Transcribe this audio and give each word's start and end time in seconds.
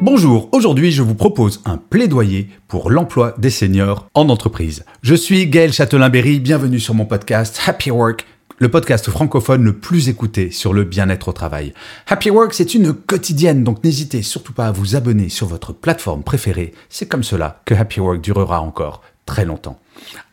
Bonjour, 0.00 0.48
aujourd'hui 0.52 0.92
je 0.92 1.02
vous 1.02 1.16
propose 1.16 1.60
un 1.64 1.76
plaidoyer 1.76 2.48
pour 2.68 2.88
l'emploi 2.88 3.34
des 3.36 3.50
seniors 3.50 4.06
en 4.14 4.28
entreprise. 4.28 4.84
Je 5.02 5.16
suis 5.16 5.48
Gaël 5.48 5.72
Châtelain-Berry, 5.72 6.38
bienvenue 6.38 6.78
sur 6.78 6.94
mon 6.94 7.04
podcast 7.04 7.60
Happy 7.66 7.90
Work 7.90 8.24
le 8.60 8.68
podcast 8.68 9.08
francophone 9.10 9.62
le 9.62 9.72
plus 9.72 10.08
écouté 10.08 10.50
sur 10.50 10.72
le 10.72 10.82
bien-être 10.82 11.28
au 11.28 11.32
travail. 11.32 11.72
Happy 12.08 12.30
Work, 12.30 12.54
c'est 12.54 12.74
une 12.74 12.92
quotidienne, 12.92 13.62
donc 13.62 13.84
n'hésitez 13.84 14.22
surtout 14.22 14.52
pas 14.52 14.66
à 14.66 14.72
vous 14.72 14.96
abonner 14.96 15.28
sur 15.28 15.46
votre 15.46 15.72
plateforme 15.72 16.24
préférée. 16.24 16.74
C'est 16.88 17.06
comme 17.06 17.22
cela 17.22 17.62
que 17.64 17.74
Happy 17.74 18.00
Work 18.00 18.20
durera 18.20 18.60
encore 18.60 19.02
très 19.26 19.44
longtemps. 19.44 19.78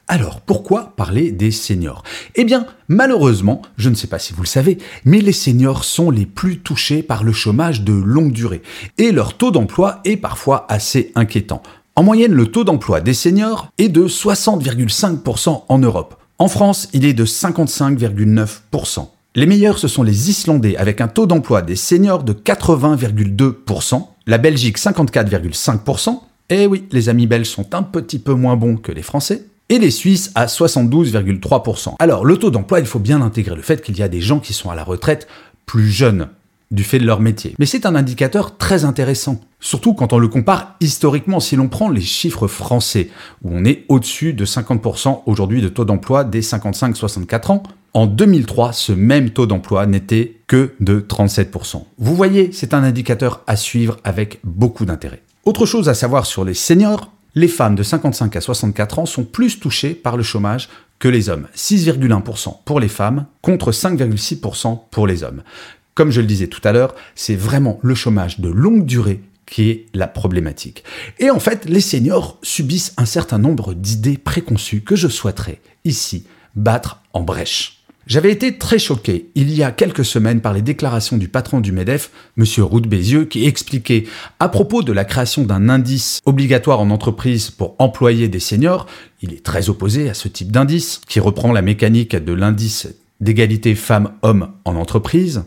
Alors, 0.07 0.41
pourquoi 0.41 0.93
parler 0.95 1.31
des 1.31 1.49
seniors? 1.49 2.03
Eh 2.35 2.43
bien, 2.43 2.67
malheureusement, 2.87 3.63
je 3.75 3.89
ne 3.89 3.95
sais 3.95 4.05
pas 4.05 4.19
si 4.19 4.33
vous 4.33 4.43
le 4.43 4.47
savez, 4.47 4.77
mais 5.03 5.19
les 5.19 5.31
seniors 5.31 5.83
sont 5.83 6.11
les 6.11 6.27
plus 6.27 6.59
touchés 6.59 7.01
par 7.01 7.23
le 7.23 7.33
chômage 7.33 7.81
de 7.81 7.93
longue 7.93 8.31
durée, 8.31 8.61
et 8.99 9.11
leur 9.11 9.35
taux 9.35 9.49
d'emploi 9.49 10.01
est 10.05 10.17
parfois 10.17 10.67
assez 10.70 11.12
inquiétant. 11.15 11.63
En 11.95 12.03
moyenne, 12.03 12.34
le 12.34 12.45
taux 12.45 12.63
d'emploi 12.63 13.01
des 13.01 13.15
seniors 13.15 13.70
est 13.79 13.89
de 13.89 14.07
60,5% 14.07 15.63
en 15.67 15.77
Europe. 15.79 16.21
En 16.37 16.49
France, 16.49 16.87
il 16.93 17.03
est 17.03 17.13
de 17.13 17.25
55,9%. 17.25 19.07
Les 19.34 19.47
meilleurs, 19.47 19.79
ce 19.79 19.87
sont 19.87 20.03
les 20.03 20.29
Islandais 20.29 20.77
avec 20.77 21.01
un 21.01 21.07
taux 21.07 21.25
d'emploi 21.25 21.63
des 21.63 21.75
seniors 21.75 22.23
de 22.23 22.34
80,2%, 22.34 24.07
la 24.27 24.37
Belgique 24.37 24.77
54,5%, 24.77 26.19
et 26.49 26.67
oui, 26.67 26.85
les 26.91 27.09
amis 27.09 27.25
belges 27.25 27.49
sont 27.49 27.73
un 27.73 27.81
petit 27.81 28.19
peu 28.19 28.34
moins 28.34 28.55
bons 28.55 28.77
que 28.77 28.91
les 28.91 29.01
Français, 29.01 29.45
et 29.70 29.80
les 29.80 29.91
Suisses 29.91 30.32
à 30.35 30.46
72,3%. 30.46 31.96
Alors, 31.99 32.26
le 32.26 32.38
taux 32.38 32.52
d'emploi, 32.52 32.80
il 32.80 32.85
faut 32.85 32.99
bien 32.99 33.21
intégrer 33.21 33.55
le 33.55 33.62
fait 33.62 33.82
qu'il 33.82 33.98
y 33.98 34.04
a 34.04 34.08
des 34.08 34.21
gens 34.21 34.40
qui 34.40 34.54
sont 34.54 34.70
à 34.70 34.76
la 34.76 34.84
retraite 34.84 35.27
plus 35.66 35.90
jeunes 35.90 36.30
du 36.71 36.84
fait 36.84 36.99
de 36.99 37.05
leur 37.05 37.20
métier. 37.21 37.55
Mais 37.60 37.66
c'est 37.66 37.86
un 37.86 37.96
indicateur 37.96 38.58
très 38.58 38.86
intéressant, 38.86 39.40
surtout 39.60 39.93
quand 39.93 40.13
on 40.13 40.18
le 40.18 40.27
compare 40.27 40.76
historiquement. 40.82 41.40
Si 41.40 41.55
l'on 41.55 41.68
prend 41.68 41.90
les 41.90 42.02
chiffres 42.02 42.48
français, 42.48 43.10
où 43.43 43.49
on 43.52 43.66
est 43.66 43.86
au-dessus 43.90 44.34
de 44.34 44.46
50% 44.46 45.21
aujourd'hui 45.26 45.62
de 45.62 45.70
taux 45.70 45.86
d'emploi 45.86 46.24
des 46.24 46.41
55-64 46.41 47.52
ans, 47.52 47.63
en 47.93 48.08
2003, 48.08 48.74
ce 48.74 48.91
même 48.91 49.30
taux 49.30 49.46
d'emploi 49.46 49.86
n'était 49.86 50.41
que 50.48 50.74
de 50.82 50.99
37%. 50.99 51.84
Vous 51.98 52.16
voyez, 52.16 52.52
c'est 52.52 52.74
un 52.74 52.84
indicateur 52.84 53.41
à 53.48 53.55
suivre 53.55 53.98
avec 54.04 54.40
beaucoup 54.43 54.86
d'intérêt. 54.86 55.21
Autre 55.46 55.66
chose 55.66 55.88
à 55.88 55.93
savoir 55.93 56.26
sur 56.26 56.43
les 56.43 56.55
seniors, 56.55 57.12
les 57.35 57.49
femmes 57.49 57.75
de 57.75 57.83
55 57.83 58.35
à 58.35 58.41
64 58.41 58.99
ans 58.99 59.05
sont 59.05 59.25
plus 59.25 59.59
touchées 59.59 59.93
par 59.93 60.17
le 60.17 60.23
chômage 60.23 60.69
que 60.99 61.09
les 61.09 61.29
hommes. 61.29 61.47
6,1% 61.55 62.63
pour 62.63 62.79
les 62.79 62.87
femmes 62.87 63.25
contre 63.41 63.71
5,6% 63.71 64.79
pour 64.89 65.05
les 65.05 65.23
hommes. 65.23 65.44
Comme 65.94 66.11
je 66.11 66.22
le 66.22 66.28
disais 66.28 66.47
tout 66.47 66.61
à 66.63 66.72
l'heure, 66.72 66.95
c'est 67.13 67.35
vraiment 67.35 67.79
le 67.81 67.95
chômage 67.95 68.39
de 68.39 68.50
longue 68.50 68.85
durée 68.85 69.22
qui 69.45 69.69
est 69.69 69.85
la 69.94 70.07
problématique. 70.07 70.83
Et 71.19 71.29
en 71.29 71.39
fait, 71.39 71.66
les 71.66 71.81
seniors 71.81 72.39
subissent 72.41 72.94
un 72.97 73.06
certain 73.06 73.38
nombre 73.38 73.74
d'idées 73.74 74.18
préconçues 74.18 74.81
que 74.81 74.95
je 74.95 75.07
souhaiterais 75.07 75.62
ici 75.84 76.25
battre 76.56 77.01
en 77.13 77.22
brèche. 77.22 77.84
J'avais 78.08 78.32
été 78.32 78.60
très 78.60 78.78
choqué 78.78 79.30
il 79.34 79.52
y 79.52 79.64
a 79.64 79.72
quelques 79.72 80.06
semaines 80.06 80.40
par 80.40 80.54
les 80.54 80.62
déclarations 80.62 81.18
du 81.18 81.28
patron 81.28 81.60
du 81.60 81.72
MEDEF, 81.72 82.12
M. 82.38 82.46
Roux 82.60 82.82
Bézieux, 82.82 83.26
qui 83.26 83.46
expliquait 83.48 84.06
à 84.40 84.48
propos 84.48 84.84
de 84.84 84.94
la 84.94 85.06
création 85.06 85.44
d'un 85.44 85.70
indice 85.70 86.20
obligatoire 86.26 86.80
en 86.80 86.92
entreprise 86.92 87.50
pour 87.50 87.76
employer 87.80 88.28
des 88.28 88.40
seniors, 88.40 88.86
il 89.24 89.34
est 89.34 89.44
très 89.44 89.70
opposé 89.70 90.08
à 90.08 90.14
ce 90.14 90.28
type 90.28 90.52
d'indice, 90.52 91.02
qui 91.08 91.20
reprend 91.20 91.52
la 91.52 91.64
mécanique 91.64 92.16
de 92.16 92.34
l'indice 92.34 92.88
d'égalité 93.22 93.74
femmes-hommes 93.74 94.52
en 94.66 94.76
entreprise, 94.76 95.44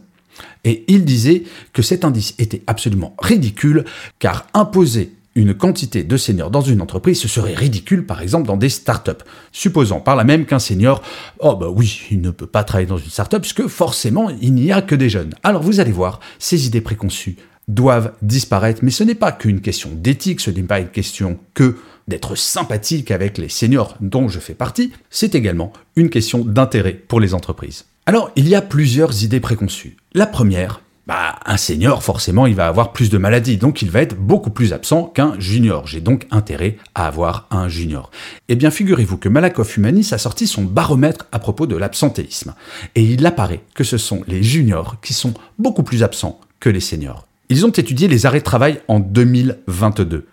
et 0.65 0.85
il 0.89 1.05
disait 1.05 1.45
que 1.73 1.83
cet 1.83 2.05
indice 2.05 2.35
était 2.39 2.63
absolument 2.67 3.15
ridicule, 3.21 3.85
car 4.19 4.49
imposer 4.53 5.13
une 5.39 5.55
quantité 5.55 6.03
de 6.03 6.17
seniors 6.17 6.51
dans 6.51 6.61
une 6.61 6.83
entreprise, 6.83 7.21
ce 7.21 7.29
serait 7.29 7.55
ridicule 7.55 8.05
par 8.05 8.21
exemple 8.21 8.49
dans 8.49 8.57
des 8.57 8.69
startups. 8.69 9.25
Supposant 9.53 10.01
par 10.01 10.17
là 10.17 10.25
même 10.25 10.47
qu'un 10.47 10.59
senior, 10.59 11.01
oh 11.39 11.55
bah 11.55 11.69
oui, 11.71 12.03
il 12.11 12.21
ne 12.21 12.31
peut 12.31 12.47
pas 12.47 12.65
travailler 12.65 12.89
dans 12.89 12.99
une 12.99 13.11
startup 13.11 13.41
puisque 13.41 13.67
forcément 13.69 14.31
il 14.43 14.55
n'y 14.55 14.73
a 14.73 14.83
que 14.83 14.95
des 14.95 15.09
jeunes. 15.09 15.35
Alors 15.45 15.63
vous 15.63 15.81
allez 15.81 15.93
voir, 15.93 16.21
ces 16.39 16.67
idées 16.67 16.81
préconçues 16.81 17.37
doivent 17.69 18.13
disparaître, 18.21 18.81
mais 18.83 18.91
ce 18.91 19.05
n'est 19.05 19.15
pas 19.15 19.31
qu'une 19.31 19.61
question 19.61 19.91
d'éthique, 19.95 20.41
ce 20.41 20.51
n'est 20.51 20.63
pas 20.63 20.81
une 20.81 20.89
question 20.89 21.39
que 21.55 21.77
d'être 22.09 22.35
sympathique 22.35 23.11
avec 23.11 23.39
les 23.39 23.51
seniors 23.51 23.97
dont 24.01 24.29
je 24.29 24.41
fais 24.41 24.55
partie, 24.55 24.93
c'est 25.11 25.35
également 25.35 25.73
une 25.95 26.11
question 26.11 26.45
d'intérêt 26.45 26.95
pour 26.95 27.21
les 27.21 27.35
entreprises. 27.35 27.85
Alors, 28.07 28.31
il 28.37 28.49
y 28.49 28.55
a 28.55 28.63
plusieurs 28.63 29.23
idées 29.23 29.41
préconçues. 29.41 29.99
La 30.15 30.27
première, 30.27 30.81
bah, 31.09 31.37
un 31.47 31.57
senior, 31.57 32.03
forcément, 32.03 32.45
il 32.45 32.55
va 32.55 32.67
avoir 32.67 32.93
plus 32.93 33.09
de 33.09 33.17
maladies, 33.17 33.57
donc 33.57 33.81
il 33.81 33.91
va 33.91 34.03
être 34.03 34.15
beaucoup 34.15 34.51
plus 34.51 34.75
absent 34.75 35.05
qu'un 35.05 35.41
junior. 35.41 35.87
J'ai 35.87 36.03
donc 36.03 36.27
intérêt 36.31 36.77
à 36.95 37.07
avoir 37.07 37.47
un 37.51 37.67
junior. 37.67 38.11
Eh 38.51 38.57
bien, 38.57 38.71
figurez-vous 38.71 39.17
que 39.17 39.31
Malakoff 39.31 39.79
Humanis 39.79 40.11
a 40.13 40.19
sorti 40.19 40.47
son 40.47 40.65
baromètre 40.65 41.27
à 41.33 41.39
propos 41.39 41.67
de 41.67 41.77
l'absentéisme. 41.77 42.55
Et 42.95 43.03
il 43.03 43.25
apparaît 43.25 43.63
que 43.75 43.85
ce 43.85 43.97
sont 43.97 44.23
les 44.29 44.43
juniors 44.43 45.01
qui 45.01 45.15
sont 45.15 45.33
beaucoup 45.59 45.83
plus 45.83 46.03
absents 46.03 46.41
que 46.61 46.69
les 46.69 46.81
seniors. 46.81 47.27
Ils 47.49 47.65
ont 47.65 47.71
étudié 47.71 48.07
les 48.07 48.27
arrêts 48.27 48.41
de 48.41 48.45
travail 48.45 48.83
en 48.87 49.01
2022. 49.01 50.27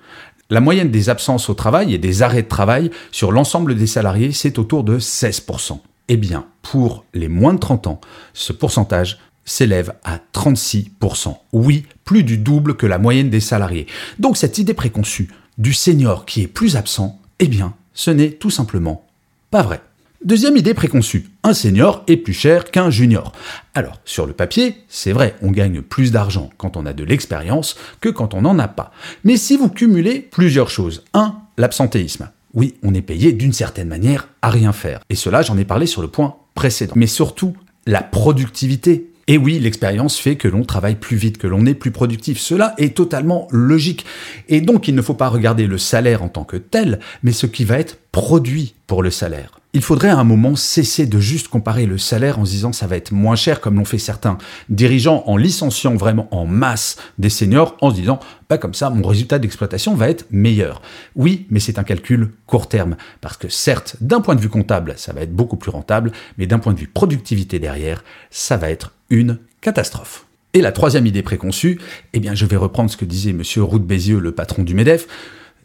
La 0.49 0.59
moyenne 0.59 0.91
des 0.91 1.07
absences 1.07 1.49
au 1.49 1.53
travail 1.53 1.93
et 1.93 1.99
des 1.99 2.21
arrêts 2.21 2.43
de 2.43 2.49
travail 2.49 2.91
sur 3.13 3.31
l'ensemble 3.31 3.75
des 3.75 3.87
salariés, 3.87 4.33
c'est 4.33 4.59
autour 4.59 4.83
de 4.83 4.99
16%. 4.99 5.79
Eh 6.09 6.17
bien, 6.17 6.47
pour 6.61 7.05
les 7.13 7.29
moins 7.29 7.53
de 7.53 7.59
30 7.59 7.87
ans, 7.87 8.01
ce 8.33 8.51
pourcentage 8.51 9.19
s'élève 9.45 9.93
à 10.03 10.19
36%. 10.33 11.35
Oui, 11.53 11.85
plus 12.03 12.23
du 12.23 12.37
double 12.37 12.75
que 12.75 12.85
la 12.85 12.97
moyenne 12.97 13.29
des 13.29 13.39
salariés. 13.39 13.87
Donc 14.19 14.37
cette 14.37 14.57
idée 14.57 14.73
préconçue 14.73 15.29
du 15.57 15.73
senior 15.73 16.25
qui 16.25 16.41
est 16.41 16.47
plus 16.47 16.75
absent, 16.75 17.19
eh 17.39 17.47
bien, 17.47 17.73
ce 17.93 18.11
n'est 18.11 18.31
tout 18.31 18.49
simplement 18.49 19.05
pas 19.51 19.61
vrai. 19.61 19.81
Deuxième 20.23 20.57
idée 20.57 20.73
préconçue, 20.73 21.29
un 21.43 21.53
senior 21.53 22.03
est 22.07 22.17
plus 22.17 22.33
cher 22.33 22.71
qu'un 22.71 22.89
junior. 22.89 23.31
Alors, 23.75 23.99
sur 24.05 24.25
le 24.25 24.33
papier, 24.33 24.75
c'est 24.87 25.11
vrai, 25.11 25.35
on 25.43 25.51
gagne 25.51 25.81
plus 25.81 26.11
d'argent 26.11 26.49
quand 26.57 26.77
on 26.77 26.87
a 26.87 26.93
de 26.93 27.03
l'expérience 27.03 27.75
que 28.01 28.09
quand 28.09 28.33
on 28.33 28.41
n'en 28.41 28.57
a 28.57 28.67
pas. 28.67 28.91
Mais 29.23 29.37
si 29.37 29.55
vous 29.55 29.69
cumulez 29.69 30.19
plusieurs 30.19 30.71
choses, 30.71 31.03
un, 31.13 31.35
l'absentéisme, 31.57 32.31
oui, 32.55 32.73
on 32.81 32.95
est 32.95 33.03
payé 33.03 33.33
d'une 33.33 33.53
certaine 33.53 33.87
manière 33.87 34.29
à 34.41 34.49
rien 34.49 34.71
faire. 34.71 35.01
Et 35.11 35.15
cela, 35.15 35.43
j'en 35.43 35.59
ai 35.59 35.65
parlé 35.65 35.85
sur 35.85 36.01
le 36.01 36.07
point 36.07 36.37
précédent. 36.55 36.93
Mais 36.95 37.05
surtout, 37.05 37.55
la 37.85 38.01
productivité. 38.01 39.11
Et 39.27 39.37
oui, 39.37 39.59
l'expérience 39.59 40.19
fait 40.19 40.35
que 40.35 40.47
l'on 40.47 40.63
travaille 40.63 40.95
plus 40.95 41.17
vite, 41.17 41.37
que 41.37 41.47
l'on 41.47 41.65
est 41.65 41.73
plus 41.73 41.91
productif. 41.91 42.39
Cela 42.39 42.75
est 42.77 42.95
totalement 42.95 43.47
logique. 43.49 44.05
Et 44.49 44.61
donc, 44.61 44.87
il 44.87 44.95
ne 44.95 45.01
faut 45.01 45.15
pas 45.15 45.29
regarder 45.29 45.65
le 45.65 45.79
salaire 45.79 46.21
en 46.21 46.29
tant 46.29 46.43
que 46.43 46.57
tel, 46.57 46.99
mais 47.23 47.31
ce 47.31 47.47
qui 47.47 47.65
va 47.65 47.79
être 47.79 47.97
produit 48.11 48.75
pour 48.85 49.01
le 49.01 49.09
salaire 49.09 49.59
il 49.75 49.81
faudrait 49.81 50.09
à 50.09 50.17
un 50.17 50.23
moment 50.23 50.55
cesser 50.55 51.05
de 51.05 51.19
juste 51.19 51.49
comparer 51.49 51.85
le 51.85 51.97
salaire 51.97 52.39
en 52.39 52.45
se 52.45 52.51
disant 52.51 52.71
ça 52.71 52.87
va 52.87 52.95
être 52.95 53.11
moins 53.11 53.35
cher 53.35 53.59
comme 53.59 53.75
l'ont 53.75 53.83
fait 53.83 53.97
certains 53.97 54.37
dirigeants 54.69 55.23
en 55.27 55.35
licenciant 55.35 55.95
vraiment 55.95 56.29
en 56.31 56.45
masse 56.45 56.95
des 57.19 57.29
seniors 57.29 57.75
en 57.81 57.89
se 57.89 57.95
disant 57.95 58.15
pas 58.15 58.55
bah, 58.55 58.57
comme 58.57 58.73
ça 58.73 58.89
mon 58.89 59.05
résultat 59.05 59.37
d'exploitation 59.37 59.93
va 59.93 60.09
être 60.09 60.27
meilleur. 60.31 60.81
Oui, 61.17 61.45
mais 61.49 61.59
c'est 61.59 61.77
un 61.77 61.83
calcul 61.83 62.31
court 62.47 62.69
terme 62.69 62.95
parce 63.19 63.35
que 63.35 63.49
certes 63.49 63.97
d'un 63.99 64.21
point 64.21 64.35
de 64.35 64.39
vue 64.39 64.47
comptable 64.47 64.93
ça 64.95 65.11
va 65.11 65.23
être 65.23 65.35
beaucoup 65.35 65.57
plus 65.57 65.71
rentable, 65.71 66.13
mais 66.37 66.47
d'un 66.47 66.59
point 66.59 66.71
de 66.71 66.79
vue 66.79 66.87
productivité 66.87 67.59
derrière 67.59 68.05
ça 68.29 68.55
va 68.55 68.69
être 68.69 68.93
une 69.09 69.39
catastrophe. 69.61 70.25
Et 70.53 70.61
la 70.61 70.71
troisième 70.71 71.05
idée 71.05 71.23
préconçue, 71.23 71.79
eh 72.13 72.19
bien 72.19 72.33
je 72.33 72.45
vais 72.45 72.55
reprendre 72.55 72.89
ce 72.89 72.97
que 72.97 73.05
disait 73.05 73.33
monsieur 73.33 73.63
Roux 73.63 73.79
Bézieux, 73.79 74.19
le 74.19 74.31
patron 74.31 74.63
du 74.63 74.73
MEDEF, 74.73 75.07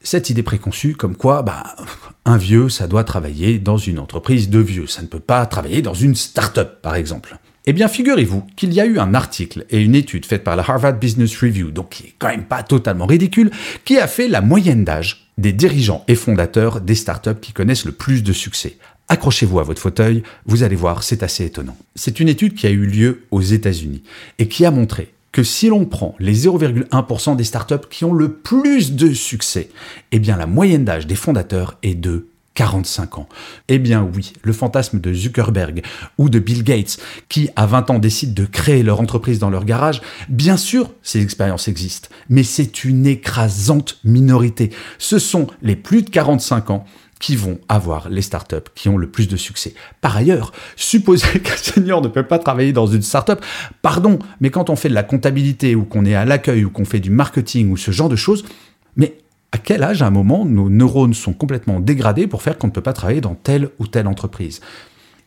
cette 0.03 0.31
idée 0.31 0.43
préconçue 0.43 0.95
comme 0.95 1.17
quoi 1.17 1.43
bah, 1.43 1.77
un 2.25 2.37
vieux, 2.37 2.69
ça 2.69 2.89
doit 2.89 3.05
travailler 3.05 3.59
dans 3.59 3.77
une 3.77 3.99
entreprise 3.99 4.49
de 4.49 4.59
vieux, 4.59 4.87
ça 4.87 5.03
ne 5.03 5.07
peut 5.07 5.21
pas 5.21 5.47
travailler 5.47 5.83
dans 5.83 5.95
une 5.95 6.15
start-up 6.15 6.81
par 6.83 6.97
exemple. 6.97 7.39
Eh 7.67 7.73
bien, 7.75 7.89
figurez-vous 7.89 8.47
qu'il 8.57 8.73
y 8.73 8.81
a 8.81 8.87
eu 8.87 8.99
un 8.99 9.13
article 9.13 9.67
et 9.69 9.83
une 9.83 9.95
étude 9.95 10.25
faite 10.25 10.45
par 10.45 10.57
la 10.57 10.63
Harvard 10.67 10.95
Business 10.95 11.37
Review, 11.39 11.71
donc 11.71 11.91
qui 11.91 12.05
est 12.05 12.15
quand 12.19 12.29
même 12.29 12.45
pas 12.45 12.63
totalement 12.63 13.05
ridicule, 13.05 13.51
qui 13.85 13.99
a 13.99 14.07
fait 14.07 14.29
la 14.29 14.41
moyenne 14.41 14.83
d'âge 14.83 15.31
des 15.37 15.53
dirigeants 15.53 16.03
et 16.09 16.15
fondateurs 16.15 16.81
des 16.81 16.95
startups 16.95 17.39
qui 17.41 17.53
connaissent 17.53 17.85
le 17.85 17.93
plus 17.93 18.23
de 18.23 18.33
succès. 18.33 18.79
Accrochez-vous 19.11 19.59
à 19.59 19.65
votre 19.65 19.83
fauteuil, 19.83 20.23
vous 20.47 20.62
allez 20.62 20.77
voir, 20.77 21.03
c'est 21.03 21.25
assez 21.25 21.45
étonnant. 21.45 21.77
C'est 21.97 22.21
une 22.21 22.29
étude 22.29 22.55
qui 22.55 22.69
a 22.69 22.71
eu 22.71 22.87
lieu 22.87 23.25
aux 23.33 23.41
États-Unis 23.41 24.05
et 24.39 24.47
qui 24.47 24.65
a 24.65 24.71
montré 24.71 25.12
que 25.33 25.43
si 25.43 25.69
l'on 25.69 25.85
prend 25.85 26.15
les 26.21 26.47
0,1% 26.47 27.35
des 27.35 27.43
startups 27.43 27.89
qui 27.91 28.05
ont 28.05 28.12
le 28.12 28.31
plus 28.33 28.93
de 28.93 29.12
succès, 29.12 29.71
eh 30.12 30.21
bien 30.21 30.37
la 30.37 30.47
moyenne 30.47 30.85
d'âge 30.85 31.09
des 31.09 31.17
fondateurs 31.17 31.77
est 31.83 31.97
de 31.97 32.29
45 32.55 33.19
ans. 33.19 33.29
Eh 33.67 33.81
bien 33.81 34.09
oui, 34.15 34.33
le 34.43 34.53
fantasme 34.53 35.01
de 35.01 35.13
Zuckerberg 35.13 35.83
ou 36.17 36.29
de 36.29 36.39
Bill 36.39 36.63
Gates, 36.63 36.99
qui 37.29 37.51
à 37.56 37.67
20 37.67 37.91
ans 37.91 37.99
décident 37.99 38.41
de 38.41 38.47
créer 38.47 38.85
leur 38.85 39.01
entreprise 39.01 39.41
dans 39.41 39.51
leur 39.51 39.65
garage, 39.65 40.03
bien 40.29 40.56
sûr, 40.56 40.93
ces 41.03 41.21
expériences 41.21 41.67
existent, 41.67 42.11
mais 42.29 42.45
c'est 42.45 42.85
une 42.85 43.06
écrasante 43.06 43.99
minorité. 44.05 44.71
Ce 44.99 45.19
sont 45.19 45.49
les 45.63 45.75
plus 45.75 46.03
de 46.03 46.11
45 46.11 46.71
ans 46.71 46.85
qui 47.20 47.37
vont 47.37 47.61
avoir 47.69 48.08
les 48.08 48.22
startups 48.22 48.56
qui 48.75 48.88
ont 48.88 48.96
le 48.96 49.08
plus 49.08 49.28
de 49.28 49.37
succès. 49.37 49.75
Par 50.00 50.17
ailleurs, 50.17 50.50
supposer 50.75 51.38
qu'un 51.44 51.56
senior 51.56 52.02
ne 52.02 52.08
peut 52.08 52.26
pas 52.26 52.40
travailler 52.40 52.72
dans 52.72 52.87
une 52.87 53.02
startup, 53.02 53.40
pardon, 53.82 54.19
mais 54.40 54.50
quand 54.50 54.70
on 54.70 54.76
fait 54.76 54.88
de 54.88 54.94
la 54.94 55.05
comptabilité 55.05 55.76
ou 55.76 55.84
qu'on 55.84 56.05
est 56.05 56.14
à 56.14 56.25
l'accueil 56.25 56.64
ou 56.64 56.70
qu'on 56.70 56.84
fait 56.84 56.99
du 56.99 57.11
marketing 57.11 57.70
ou 57.70 57.76
ce 57.76 57.93
genre 57.93 58.08
de 58.08 58.17
choses, 58.17 58.44
mais 58.96 59.19
à 59.52 59.58
quel 59.58 59.82
âge, 59.82 60.02
à 60.02 60.06
un 60.06 60.11
moment, 60.11 60.44
nos 60.44 60.70
neurones 60.70 61.14
sont 61.14 61.32
complètement 61.32 61.81
dégradés 61.81 62.26
pour 62.26 62.43
faire 62.43 62.56
qu'on 62.56 62.69
ne 62.69 62.72
peut 62.72 62.81
pas 62.81 62.93
travailler 62.93 63.20
dans 63.20 63.34
telle 63.34 63.70
ou 63.78 63.87
telle 63.87 64.06
entreprise? 64.06 64.61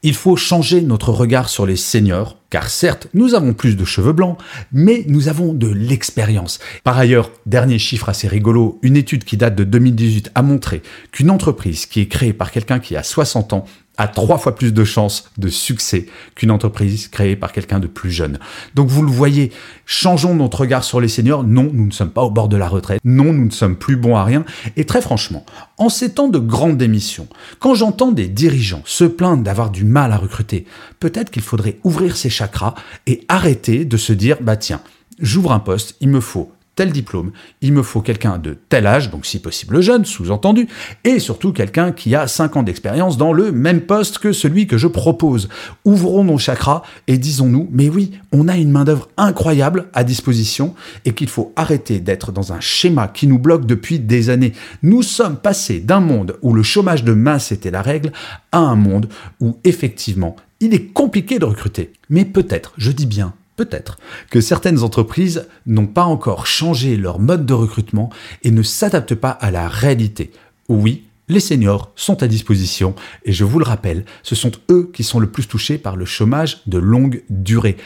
Il 0.03 0.13
faut 0.13 0.35
changer 0.35 0.81
notre 0.81 1.11
regard 1.11 1.47
sur 1.47 1.65
les 1.65 1.77
seniors, 1.77 2.37
car 2.49 2.69
certes, 2.69 3.07
nous 3.13 3.33
avons 3.33 3.53
plus 3.53 3.75
de 3.75 3.85
cheveux 3.85 4.11
blancs, 4.11 4.37
mais 4.71 5.05
nous 5.07 5.29
avons 5.29 5.53
de 5.53 5.67
l'expérience. 5.67 6.59
Par 6.83 6.97
ailleurs, 6.97 7.31
dernier 7.45 7.79
chiffre 7.79 8.09
assez 8.09 8.27
rigolo, 8.27 8.79
une 8.81 8.97
étude 8.97 9.23
qui 9.23 9.37
date 9.37 9.55
de 9.55 9.63
2018 9.63 10.31
a 10.35 10.41
montré 10.41 10.81
qu'une 11.11 11.31
entreprise 11.31 11.85
qui 11.85 12.01
est 12.01 12.07
créée 12.07 12.33
par 12.33 12.51
quelqu'un 12.51 12.79
qui 12.79 12.97
a 12.97 13.03
60 13.03 13.53
ans 13.53 13.65
a 13.97 14.07
trois 14.07 14.37
fois 14.37 14.55
plus 14.55 14.73
de 14.73 14.83
chances 14.83 15.29
de 15.37 15.49
succès 15.49 16.07
qu'une 16.35 16.51
entreprise 16.51 17.07
créée 17.07 17.35
par 17.35 17.51
quelqu'un 17.51 17.79
de 17.79 17.87
plus 17.87 18.11
jeune. 18.11 18.39
Donc 18.75 18.89
vous 18.89 19.03
le 19.03 19.11
voyez, 19.11 19.51
changeons 19.85 20.33
notre 20.33 20.61
regard 20.61 20.83
sur 20.83 20.99
les 20.99 21.07
seniors. 21.07 21.43
Non, 21.43 21.69
nous 21.71 21.85
ne 21.85 21.91
sommes 21.91 22.11
pas 22.11 22.23
au 22.23 22.31
bord 22.31 22.49
de 22.49 22.57
la 22.57 22.67
retraite. 22.67 23.01
Non, 23.03 23.33
nous 23.33 23.45
ne 23.45 23.51
sommes 23.51 23.75
plus 23.75 23.95
bons 23.95 24.15
à 24.15 24.23
rien. 24.23 24.45
Et 24.77 24.85
très 24.85 25.01
franchement, 25.01 25.45
en 25.77 25.89
ces 25.89 26.13
temps 26.13 26.27
de 26.27 26.39
grande 26.39 26.77
démission, 26.77 27.27
quand 27.59 27.75
j'entends 27.75 28.11
des 28.11 28.27
dirigeants 28.27 28.81
se 28.85 29.03
plaindre 29.03 29.43
d'avoir 29.43 29.69
du 29.69 29.83
mal 29.83 30.11
à 30.11 30.17
recruter, 30.17 30.65
peut-être 30.99 31.29
qu'il 31.29 31.43
faudrait 31.43 31.79
ouvrir 31.83 32.15
ses 32.15 32.29
chakras 32.29 32.73
et 33.05 33.25
arrêter 33.27 33.85
de 33.85 33.97
se 33.97 34.13
dire, 34.13 34.37
bah 34.41 34.57
tiens, 34.57 34.81
j'ouvre 35.19 35.51
un 35.51 35.59
poste, 35.59 35.95
il 36.01 36.09
me 36.09 36.19
faut 36.19 36.51
tel 36.75 36.91
diplôme, 36.91 37.31
il 37.61 37.73
me 37.73 37.83
faut 37.83 38.01
quelqu'un 38.01 38.37
de 38.37 38.57
tel 38.69 38.87
âge, 38.87 39.11
donc 39.11 39.25
si 39.25 39.39
possible 39.39 39.81
jeune, 39.81 40.05
sous-entendu, 40.05 40.67
et 41.03 41.19
surtout 41.19 41.53
quelqu'un 41.53 41.91
qui 41.91 42.15
a 42.15 42.27
5 42.27 42.57
ans 42.57 42.63
d'expérience 42.63 43.17
dans 43.17 43.33
le 43.33 43.51
même 43.51 43.81
poste 43.81 44.17
que 44.17 44.31
celui 44.31 44.67
que 44.67 44.77
je 44.77 44.87
propose. 44.87 45.49
Ouvrons 45.85 46.23
nos 46.23 46.37
chakras 46.37 46.81
et 47.07 47.17
disons-nous, 47.17 47.69
mais 47.71 47.89
oui, 47.89 48.11
on 48.31 48.47
a 48.47 48.57
une 48.57 48.71
main-d'œuvre 48.71 49.09
incroyable 49.17 49.87
à 49.93 50.03
disposition 50.03 50.73
et 51.05 51.13
qu'il 51.13 51.29
faut 51.29 51.53
arrêter 51.55 51.99
d'être 51.99 52.31
dans 52.31 52.53
un 52.53 52.59
schéma 52.59 53.07
qui 53.07 53.27
nous 53.27 53.39
bloque 53.39 53.65
depuis 53.65 53.99
des 53.99 54.29
années. 54.29 54.53
Nous 54.81 55.03
sommes 55.03 55.37
passés 55.37 55.79
d'un 55.79 55.99
monde 55.99 56.37
où 56.41 56.53
le 56.53 56.63
chômage 56.63 57.03
de 57.03 57.13
masse 57.13 57.51
était 57.51 57.71
la 57.71 57.81
règle 57.81 58.11
à 58.51 58.59
un 58.59 58.75
monde 58.75 59.09
où 59.39 59.57
effectivement 59.63 60.35
il 60.59 60.73
est 60.73 60.93
compliqué 60.93 61.39
de 61.39 61.45
recruter. 61.45 61.91
Mais 62.09 62.25
peut-être, 62.25 62.73
je 62.77 62.91
dis 62.91 63.05
bien 63.05 63.33
Peut-être 63.55 63.97
que 64.31 64.41
certaines 64.41 64.81
entreprises 64.81 65.47
n'ont 65.65 65.87
pas 65.87 66.05
encore 66.05 66.47
changé 66.47 66.97
leur 66.97 67.19
mode 67.19 67.45
de 67.45 67.53
recrutement 67.53 68.09
et 68.43 68.51
ne 68.51 68.63
s'adaptent 68.63 69.15
pas 69.15 69.29
à 69.29 69.51
la 69.51 69.67
réalité. 69.67 70.31
Oui, 70.69 71.03
les 71.29 71.39
seniors 71.39 71.91
sont 71.95 72.23
à 72.23 72.27
disposition 72.27 72.95
et 73.25 73.31
je 73.31 73.43
vous 73.43 73.59
le 73.59 73.65
rappelle, 73.65 74.05
ce 74.23 74.35
sont 74.35 74.51
eux 74.71 74.89
qui 74.93 75.03
sont 75.03 75.19
le 75.19 75.29
plus 75.29 75.47
touchés 75.47 75.77
par 75.77 75.95
le 75.95 76.05
chômage 76.05 76.61
de 76.65 76.77
longue 76.79 77.23
durée. 77.29 77.77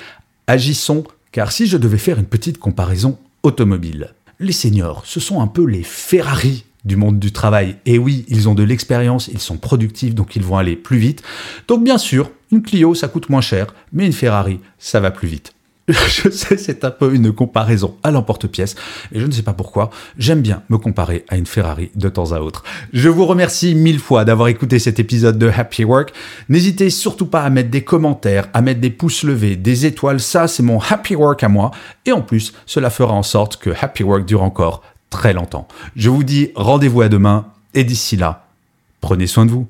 Agissons, 0.48 1.04
car 1.32 1.52
si 1.52 1.68
je 1.68 1.78
devais 1.78 1.98
faire 1.98 2.18
une 2.18 2.26
petite 2.26 2.58
comparaison 2.58 3.20
automobile, 3.44 4.14
les 4.40 4.54
seniors, 4.54 5.04
ce 5.06 5.20
sont 5.20 5.42
un 5.42 5.48
peu 5.48 5.66
les 5.66 5.84
Ferrari 5.84 6.64
du 6.86 6.96
monde 6.96 7.20
du 7.20 7.32
travail. 7.32 7.76
Et 7.86 7.98
oui, 7.98 8.26
ils 8.30 8.48
ont 8.48 8.56
de 8.56 8.64
l'expérience, 8.64 9.28
ils 9.28 9.40
sont 9.40 9.58
productifs, 9.58 10.16
donc 10.16 10.36
ils 10.36 10.44
vont 10.44 10.58
aller 10.58 10.76
plus 10.76 10.98
vite. 10.98 11.22
Donc 11.68 11.84
bien 11.84 11.98
sûr, 11.98 12.32
une 12.52 12.62
Clio, 12.64 12.96
ça 12.96 13.10
coûte 13.10 13.30
moins 13.30 13.42
cher, 13.42 13.76
mais 13.92 14.06
une 14.06 14.14
Ferrari, 14.14 14.60
ça 14.80 15.00
va 15.00 15.12
plus 15.12 15.28
vite. 15.28 15.54
Je 16.08 16.30
sais, 16.30 16.58
c'est 16.58 16.84
un 16.84 16.92
peu 16.92 17.14
une 17.16 17.32
comparaison 17.32 17.96
à 18.04 18.12
l'emporte-pièce, 18.12 18.76
et 19.14 19.22
je 19.22 19.26
ne 19.26 19.32
sais 19.32 19.42
pas 19.42 19.54
pourquoi, 19.54 19.90
j'aime 20.18 20.42
bien 20.42 20.62
me 20.70 20.78
comparer 20.78 21.24
à 21.30 21.38
une 21.38 21.46
Ferrari 21.46 21.92
de 21.96 22.10
temps 22.10 22.34
à 22.34 22.42
autre. 22.42 22.64
Je 22.92 23.08
vous 23.08 23.26
remercie 23.26 23.74
mille 23.74 24.00
fois 24.00 24.26
d'avoir 24.26 24.50
écouté 24.50 24.80
cet 24.80 25.00
épisode 25.00 25.38
de 25.38 25.48
Happy 25.48 25.86
Work. 25.86 26.14
N'hésitez 26.50 26.90
surtout 26.90 27.28
pas 27.28 27.44
à 27.44 27.50
mettre 27.50 27.70
des 27.70 27.86
commentaires, 27.86 28.50
à 28.54 28.62
mettre 28.62 28.82
des 28.82 28.90
pouces 28.90 29.24
levés, 29.24 29.56
des 29.56 29.86
étoiles, 29.86 30.20
ça 30.20 30.50
c'est 30.50 30.64
mon 30.64 30.80
Happy 30.80 31.16
Work 31.16 31.42
à 31.44 31.48
moi, 31.48 31.72
et 32.06 32.12
en 32.12 32.22
plus, 32.22 32.54
cela 32.66 32.90
fera 32.90 33.14
en 33.14 33.24
sorte 33.24 33.56
que 33.56 33.70
Happy 33.70 34.04
Work 34.04 34.26
dure 34.26 34.44
encore 34.44 34.84
très 35.10 35.32
longtemps. 35.32 35.70
Je 35.96 36.10
vous 36.10 36.26
dis 36.26 36.52
rendez-vous 36.56 37.02
à 37.02 37.08
demain, 37.08 37.48
et 37.74 37.86
d'ici 37.86 38.18
là, 38.18 38.48
prenez 39.00 39.28
soin 39.28 39.46
de 39.46 39.52
vous. 39.52 39.68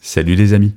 Salut 0.00 0.36
les 0.36 0.54
amis. 0.54 0.72